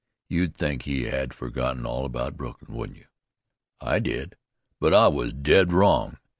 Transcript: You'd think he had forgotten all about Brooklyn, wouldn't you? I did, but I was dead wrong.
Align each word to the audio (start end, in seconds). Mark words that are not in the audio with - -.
You'd 0.27 0.57
think 0.57 0.81
he 0.81 1.03
had 1.03 1.31
forgotten 1.31 1.85
all 1.85 2.05
about 2.07 2.35
Brooklyn, 2.35 2.75
wouldn't 2.75 2.97
you? 2.97 3.05
I 3.79 3.99
did, 3.99 4.35
but 4.79 4.95
I 4.95 5.07
was 5.07 5.31
dead 5.31 5.71
wrong. 5.71 6.17